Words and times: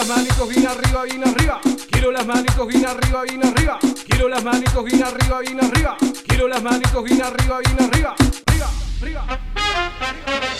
las 0.00 0.08
manitos 0.08 0.48
bien 0.48 0.66
arriba, 0.66 1.02
bien 1.02 1.28
arriba. 1.28 1.60
Quiero 1.90 2.10
las 2.10 2.26
manitos 2.26 2.66
bien 2.66 2.86
arriba, 2.86 3.22
bien 3.22 3.44
arriba. 3.44 3.78
Quiero 4.08 4.28
las 4.30 4.42
manitos 4.42 4.84
bien 4.84 5.02
arriba, 5.02 5.40
bien 5.40 5.62
arriba. 5.62 5.96
Quiero 6.26 6.48
las 6.48 6.62
manitos 6.62 7.04
bien 7.04 7.22
arriba, 7.22 7.58
bien 7.58 7.82
arriba. 7.82 8.14
Arriba, 8.46 8.70
arriba, 9.02 9.24
arriba. 9.28 10.59